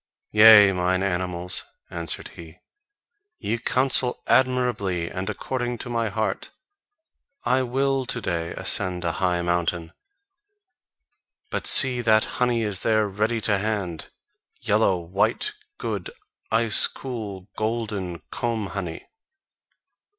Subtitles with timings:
[0.31, 2.57] "Yea, mine animals," answered he,
[3.37, 6.49] "ye counsel admirably and according to my heart:
[7.45, 9.93] I will to day ascend a high mountain!
[11.51, 14.09] But see that honey is there ready to hand,
[14.59, 16.09] yellow, white, good,
[16.49, 19.05] ice cool, golden comb honey.